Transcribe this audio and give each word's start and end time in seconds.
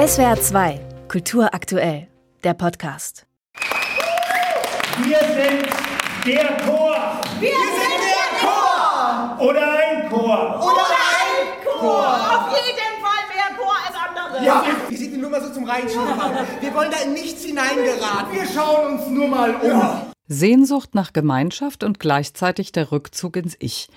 SWR 0.00 0.40
2, 0.40 0.80
Kultur 1.08 1.52
aktuell, 1.52 2.08
der 2.42 2.54
Podcast. 2.54 3.26
Wir 5.04 5.18
sind 5.18 5.68
der 6.24 6.56
Chor. 6.64 7.20
Wir 7.38 7.50
sind 7.50 8.00
der 8.08 8.40
Chor. 8.40 9.46
Oder 9.46 9.60
ein 9.60 10.08
Chor. 10.08 10.58
Oder 10.64 10.86
ein 10.86 11.64
Chor. 11.66 12.14
Auf 12.16 12.56
jeden 12.56 12.96
Fall 13.02 13.26
mehr 13.28 13.58
Chor 13.58 13.74
als 13.86 13.94
andere. 13.94 14.42
Ja, 14.42 14.64
wie 14.88 14.96
sieht 14.96 15.12
die 15.12 15.18
Nummer 15.18 15.38
so 15.42 15.52
zum 15.52 15.64
Reinschieben 15.64 16.18
aus? 16.18 16.46
Wir 16.60 16.72
wollen 16.72 16.90
da 16.90 16.96
in 17.04 17.12
nichts 17.12 17.44
hineingeraten. 17.44 18.32
Wir 18.32 18.46
schauen 18.46 18.94
uns 18.94 19.06
nur 19.06 19.28
mal 19.28 19.54
um. 19.56 20.12
Sehnsucht 20.28 20.94
nach 20.94 21.12
Gemeinschaft 21.12 21.84
und 21.84 22.00
gleichzeitig 22.00 22.72
der 22.72 22.90
Rückzug 22.90 23.36
ins 23.36 23.54
Ich. 23.58 23.90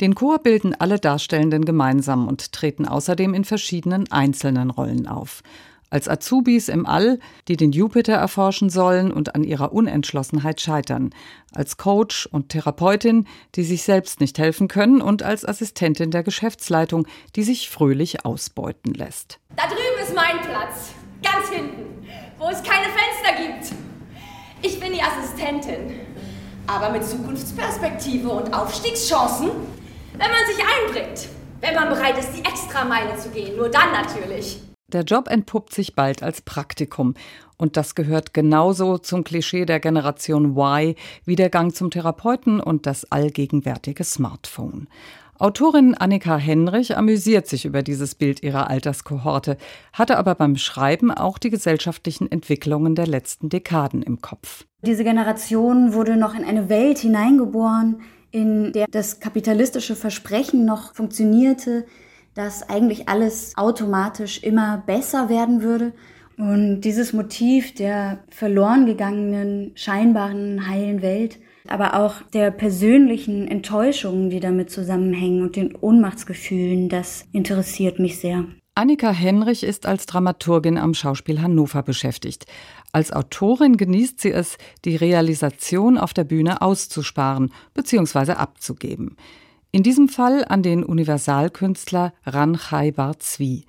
Den 0.00 0.14
Chor 0.14 0.40
bilden 0.40 0.74
alle 0.78 0.98
Darstellenden 0.98 1.64
gemeinsam 1.64 2.28
und 2.28 2.52
treten 2.52 2.86
außerdem 2.86 3.32
in 3.32 3.44
verschiedenen 3.44 4.10
einzelnen 4.12 4.70
Rollen 4.70 5.06
auf. 5.06 5.42
Als 5.88 6.08
Azubis 6.08 6.68
im 6.68 6.84
All, 6.84 7.18
die 7.48 7.56
den 7.56 7.72
Jupiter 7.72 8.14
erforschen 8.14 8.68
sollen 8.68 9.12
und 9.12 9.34
an 9.34 9.44
ihrer 9.44 9.72
Unentschlossenheit 9.72 10.60
scheitern. 10.60 11.14
Als 11.54 11.76
Coach 11.78 12.26
und 12.26 12.50
Therapeutin, 12.50 13.26
die 13.54 13.62
sich 13.62 13.84
selbst 13.84 14.20
nicht 14.20 14.38
helfen 14.38 14.68
können. 14.68 15.00
Und 15.00 15.22
als 15.22 15.46
Assistentin 15.46 16.10
der 16.10 16.24
Geschäftsleitung, 16.24 17.06
die 17.36 17.44
sich 17.44 17.70
fröhlich 17.70 18.26
ausbeuten 18.26 18.92
lässt. 18.92 19.38
Da 19.54 19.66
drüben 19.68 20.02
ist 20.02 20.14
mein 20.14 20.40
Platz. 20.42 20.90
Ganz 21.22 21.48
hinten. 21.48 22.06
Wo 22.36 22.48
es 22.48 22.62
keine 22.62 22.86
Fenster 22.86 23.42
gibt. 23.42 23.72
Ich 24.62 24.78
bin 24.80 24.92
die 24.92 25.00
Assistentin. 25.00 26.00
Aber 26.66 26.90
mit 26.90 27.04
Zukunftsperspektive 27.06 28.28
und 28.28 28.52
Aufstiegschancen 28.52 29.50
wenn 30.18 30.30
man 30.30 30.46
sich 30.46 30.64
einbringt. 30.64 31.28
Wenn 31.60 31.74
man 31.74 31.88
bereit 31.88 32.18
ist, 32.18 32.32
die 32.32 32.44
Extrameile 32.44 33.16
zu 33.16 33.30
gehen. 33.30 33.56
Nur 33.56 33.68
dann 33.68 33.92
natürlich. 33.92 34.60
Der 34.88 35.02
Job 35.02 35.28
entpuppt 35.28 35.74
sich 35.74 35.94
bald 35.94 36.22
als 36.22 36.42
Praktikum. 36.42 37.14
Und 37.56 37.76
das 37.76 37.94
gehört 37.94 38.34
genauso 38.34 38.98
zum 38.98 39.24
Klischee 39.24 39.64
der 39.64 39.80
Generation 39.80 40.56
Y 40.56 40.94
wie 41.24 41.36
der 41.36 41.50
Gang 41.50 41.74
zum 41.74 41.90
Therapeuten 41.90 42.60
und 42.60 42.86
das 42.86 43.10
allgegenwärtige 43.10 44.04
Smartphone. 44.04 44.88
Autorin 45.38 45.94
Annika 45.94 46.36
Henrich 46.38 46.96
amüsiert 46.96 47.46
sich 47.46 47.66
über 47.66 47.82
dieses 47.82 48.14
Bild 48.14 48.42
ihrer 48.42 48.70
Alterskohorte, 48.70 49.58
hatte 49.92 50.16
aber 50.16 50.34
beim 50.34 50.56
Schreiben 50.56 51.10
auch 51.10 51.36
die 51.36 51.50
gesellschaftlichen 51.50 52.30
Entwicklungen 52.30 52.94
der 52.94 53.06
letzten 53.06 53.50
Dekaden 53.50 54.02
im 54.02 54.22
Kopf. 54.22 54.64
Diese 54.80 55.04
Generation 55.04 55.92
wurde 55.92 56.16
noch 56.16 56.34
in 56.34 56.44
eine 56.44 56.70
Welt 56.70 56.98
hineingeboren, 56.98 58.00
in 58.36 58.72
der 58.72 58.86
das 58.90 59.18
kapitalistische 59.18 59.96
Versprechen 59.96 60.66
noch 60.66 60.94
funktionierte, 60.94 61.86
dass 62.34 62.68
eigentlich 62.68 63.08
alles 63.08 63.54
automatisch 63.56 64.42
immer 64.42 64.82
besser 64.86 65.30
werden 65.30 65.62
würde. 65.62 65.94
Und 66.36 66.82
dieses 66.82 67.14
Motiv 67.14 67.74
der 67.74 68.18
verloren 68.28 68.84
gegangenen, 68.84 69.72
scheinbaren, 69.74 70.68
heilen 70.68 71.00
Welt, 71.00 71.38
aber 71.66 71.98
auch 71.98 72.20
der 72.34 72.50
persönlichen 72.50 73.48
Enttäuschungen, 73.48 74.28
die 74.28 74.40
damit 74.40 74.70
zusammenhängen 74.70 75.40
und 75.40 75.56
den 75.56 75.74
Ohnmachtsgefühlen, 75.74 76.90
das 76.90 77.24
interessiert 77.32 77.98
mich 77.98 78.18
sehr. 78.18 78.44
Annika 78.78 79.10
Henrich 79.10 79.62
ist 79.62 79.86
als 79.86 80.04
Dramaturgin 80.04 80.76
am 80.76 80.92
Schauspiel 80.92 81.40
Hannover 81.40 81.82
beschäftigt. 81.82 82.44
Als 82.92 83.10
Autorin 83.10 83.78
genießt 83.78 84.20
sie 84.20 84.32
es, 84.32 84.58
die 84.84 84.96
Realisation 84.96 85.96
auf 85.96 86.12
der 86.12 86.24
Bühne 86.24 86.60
auszusparen 86.60 87.54
bzw. 87.72 88.32
abzugeben. 88.32 89.16
In 89.72 89.82
diesem 89.82 90.10
Fall 90.10 90.44
an 90.44 90.62
den 90.62 90.84
Universalkünstler 90.84 92.12
Ran 92.26 92.58
Chaibar 92.58 93.18
Zwi. 93.18 93.64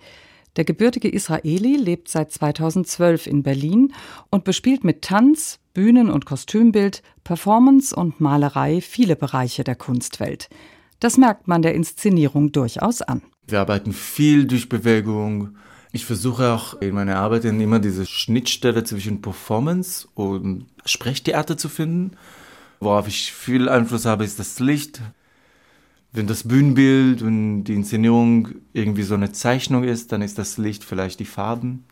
Der 0.57 0.65
gebürtige 0.65 1.07
Israeli 1.07 1.77
lebt 1.77 2.09
seit 2.09 2.33
2012 2.33 3.27
in 3.27 3.43
Berlin 3.43 3.93
und 4.29 4.43
bespielt 4.43 4.83
mit 4.83 5.03
Tanz, 5.03 5.59
Bühnen- 5.73 6.09
und 6.09 6.25
Kostümbild, 6.25 7.01
Performance 7.23 7.95
und 7.95 8.19
Malerei 8.19 8.81
viele 8.81 9.15
Bereiche 9.15 9.63
der 9.63 9.75
Kunstwelt. 9.75 10.49
Das 10.99 11.17
merkt 11.17 11.47
man 11.47 11.61
der 11.61 11.75
Inszenierung 11.75 12.51
durchaus 12.51 13.01
an. 13.01 13.21
Wir 13.47 13.61
arbeiten 13.61 13.93
viel 13.93 14.45
durch 14.45 14.67
Bewegung. 14.67 15.55
Ich 15.93 16.05
versuche 16.05 16.51
auch 16.51 16.81
in 16.81 16.93
meiner 16.93 17.15
Arbeit 17.15 17.45
immer 17.45 17.79
diese 17.79 18.05
Schnittstelle 18.05 18.83
zwischen 18.83 19.21
Performance 19.21 20.07
und 20.15 20.65
Sprechtheater 20.85 21.57
zu 21.57 21.69
finden. 21.69 22.11
Worauf 22.81 23.07
ich 23.07 23.31
viel 23.31 23.69
Einfluss 23.69 24.05
habe, 24.05 24.25
ist 24.25 24.37
das 24.37 24.59
Licht. 24.59 25.01
Wenn 26.11 26.27
das 26.27 26.47
Bühnenbild 26.47 27.21
und 27.21 27.63
die 27.63 27.73
Inszenierung 27.73 28.49
irgendwie 28.73 29.03
so 29.03 29.15
eine 29.15 29.31
Zeichnung 29.31 29.83
ist, 29.83 30.11
dann 30.11 30.21
ist 30.21 30.37
das 30.37 30.57
Licht 30.57 30.83
vielleicht 30.83 31.19
die 31.19 31.25
Farben. 31.25 31.85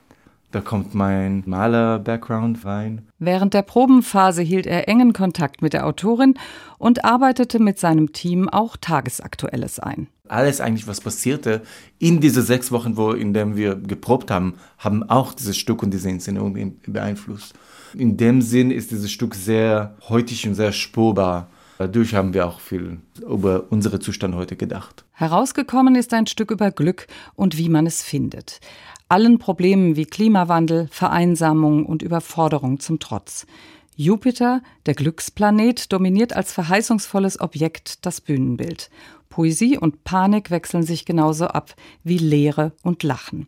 Da 0.51 0.61
kommt 0.61 0.93
mein 0.93 1.43
Maler-Background 1.45 2.65
rein. 2.65 3.07
Während 3.19 3.53
der 3.53 3.61
Probenphase 3.61 4.41
hielt 4.41 4.67
er 4.67 4.87
engen 4.87 5.13
Kontakt 5.13 5.61
mit 5.61 5.73
der 5.73 5.85
Autorin 5.85 6.35
und 6.77 7.03
arbeitete 7.03 7.59
mit 7.59 7.79
seinem 7.79 8.13
Team 8.13 8.49
auch 8.49 8.77
Tagesaktuelles 8.77 9.79
ein. 9.79 10.07
Alles 10.27 10.61
eigentlich, 10.61 10.87
was 10.87 11.01
passierte 11.01 11.61
in 11.99 12.19
diese 12.19 12.41
sechs 12.41 12.71
Wochen, 12.71 12.97
wo, 12.97 13.11
in 13.11 13.33
denen 13.33 13.55
wir 13.55 13.75
geprobt 13.75 14.31
haben, 14.31 14.55
haben 14.77 15.03
auch 15.03 15.33
dieses 15.33 15.57
Stück 15.57 15.83
und 15.83 15.91
diese 15.91 16.09
Inszenierung 16.09 16.77
beeinflusst. 16.87 17.53
In 17.93 18.17
dem 18.17 18.41
Sinn 18.41 18.71
ist 18.71 18.91
dieses 18.91 19.11
Stück 19.11 19.35
sehr 19.35 19.95
heutig 20.09 20.47
und 20.47 20.55
sehr 20.55 20.71
spurbar. 20.71 21.49
Dadurch 21.77 22.15
haben 22.15 22.33
wir 22.33 22.47
auch 22.47 22.59
viel 22.59 22.99
über 23.21 23.65
unsere 23.69 23.99
Zustand 23.99 24.35
heute 24.35 24.55
gedacht. 24.55 25.05
Herausgekommen 25.11 25.95
ist 25.95 26.13
ein 26.13 26.27
Stück 26.27 26.51
über 26.51 26.71
Glück 26.71 27.07
und 27.35 27.57
wie 27.57 27.69
man 27.69 27.85
es 27.85 28.01
findet. 28.01 28.59
Allen 29.07 29.37
Problemen 29.37 29.95
wie 29.95 30.05
Klimawandel, 30.05 30.87
Vereinsamung 30.89 31.85
und 31.85 32.01
Überforderung 32.01 32.79
zum 32.79 32.99
Trotz. 32.99 33.45
Jupiter, 33.95 34.61
der 34.85 34.93
Glücksplanet, 34.93 35.93
dominiert 35.93 36.33
als 36.35 36.51
verheißungsvolles 36.51 37.39
Objekt 37.39 38.05
das 38.05 38.19
Bühnenbild. 38.19 38.89
Poesie 39.29 39.77
und 39.77 40.03
Panik 40.03 40.51
wechseln 40.51 40.83
sich 40.83 41.05
genauso 41.05 41.47
ab 41.47 41.75
wie 42.03 42.17
Leere 42.17 42.73
und 42.83 43.03
Lachen. 43.03 43.47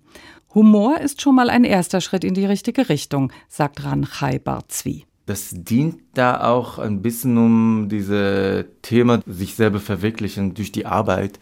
Humor 0.56 1.00
ist 1.00 1.22
schon 1.22 1.36
mal 1.36 1.50
ein 1.50 1.66
erster 1.66 2.00
Schritt 2.00 2.24
in 2.24 2.34
die 2.34 2.46
richtige 2.46 2.88
Richtung, 2.88 3.32
sagt 3.50 3.84
Ranchai 3.84 4.40
Barzwi. 4.40 5.06
Das 5.26 5.50
dient 5.52 6.00
da 6.14 6.48
auch 6.50 6.80
ein 6.80 7.02
bisschen 7.02 7.38
um 7.38 7.90
dieses 7.90 8.66
Thema, 8.82 9.20
sich 9.26 9.56
selber 9.56 9.82
verwirklichen 9.82 10.54
durch 10.54 10.72
die 10.72 10.86
Arbeit, 10.86 11.40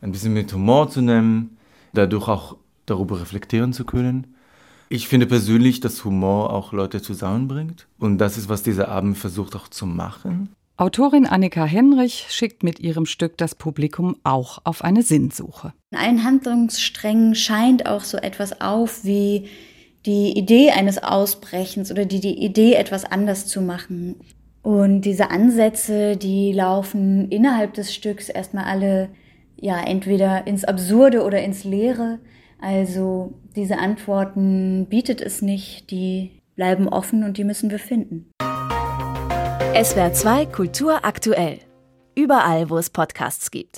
ein 0.00 0.12
bisschen 0.12 0.32
mit 0.32 0.52
Humor 0.52 0.88
zu 0.88 1.02
nehmen, 1.02 1.56
dadurch 1.92 2.28
auch 2.28 2.56
darüber 2.86 3.20
reflektieren 3.20 3.72
zu 3.72 3.84
können. 3.84 4.28
Ich 4.90 5.08
finde 5.08 5.26
persönlich, 5.26 5.80
dass 5.80 6.04
Humor 6.04 6.52
auch 6.52 6.72
Leute 6.72 7.02
zusammenbringt. 7.02 7.86
Und 7.98 8.18
das 8.18 8.38
ist, 8.38 8.48
was 8.48 8.62
dieser 8.62 8.88
Abend 8.88 9.18
versucht 9.18 9.54
auch 9.54 9.68
zu 9.68 9.86
machen. 9.86 10.50
Autorin 10.78 11.26
Annika 11.26 11.64
Henrich 11.64 12.26
schickt 12.30 12.62
mit 12.62 12.78
ihrem 12.78 13.04
Stück 13.04 13.36
das 13.36 13.56
Publikum 13.56 14.16
auch 14.22 14.60
auf 14.64 14.84
eine 14.84 15.02
Sinnsuche. 15.02 15.72
In 15.90 15.98
allen 15.98 16.24
Handlungssträngen 16.24 17.34
scheint 17.34 17.86
auch 17.86 18.04
so 18.04 18.16
etwas 18.16 18.60
auf 18.60 19.04
wie 19.04 19.48
die 20.06 20.38
Idee 20.38 20.70
eines 20.70 21.02
Ausbrechens 21.02 21.90
oder 21.90 22.04
die, 22.04 22.20
die 22.20 22.44
Idee, 22.44 22.74
etwas 22.74 23.04
anders 23.04 23.46
zu 23.46 23.60
machen. 23.60 24.16
Und 24.62 25.02
diese 25.02 25.30
Ansätze, 25.30 26.16
die 26.16 26.52
laufen 26.52 27.28
innerhalb 27.30 27.74
des 27.74 27.92
Stücks 27.92 28.28
erstmal 28.28 28.64
alle, 28.64 29.08
ja, 29.56 29.82
entweder 29.82 30.46
ins 30.46 30.64
Absurde 30.64 31.24
oder 31.24 31.42
ins 31.42 31.64
Leere. 31.64 32.20
Also 32.60 33.34
diese 33.54 33.78
Antworten 33.78 34.86
bietet 34.88 35.20
es 35.20 35.42
nicht, 35.42 35.90
die 35.90 36.40
bleiben 36.56 36.88
offen 36.88 37.22
und 37.22 37.36
die 37.38 37.44
müssen 37.44 37.70
wir 37.70 37.78
finden. 37.78 38.30
SWR 39.80 40.12
2 40.12 40.46
Kultur 40.46 41.04
aktuell. 41.04 41.60
Überall, 42.16 42.68
wo 42.68 42.78
es 42.78 42.90
Podcasts 42.90 43.52
gibt. 43.52 43.76